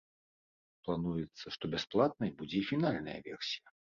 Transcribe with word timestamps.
Плануецца, 0.87 1.45
што 1.57 1.63
бясплатнай 1.75 2.31
будзе 2.41 2.57
і 2.61 2.65
фінальная 2.73 3.19
версія. 3.31 3.67